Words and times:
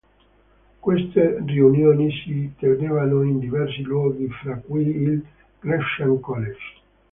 Queste 0.79 1.43
riunioni 1.45 2.09
si 2.11 2.51
tenevano 2.57 3.21
in 3.21 3.37
diversi 3.37 3.83
luoghi 3.83 4.27
fra 4.31 4.57
cui 4.57 4.83
il 4.87 5.23
"Gresham 5.59 6.19
College". 6.19 6.69